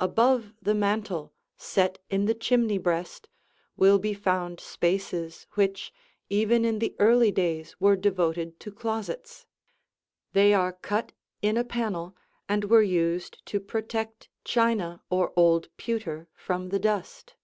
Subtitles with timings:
[0.00, 3.28] Above the mantel, set in the chimney breast,
[3.76, 5.92] will be found spaces which
[6.28, 9.46] even in the early days were devoted to closets.
[10.32, 12.16] They are cut in a panel
[12.48, 17.36] and were used to protect china or old pewter from the dust.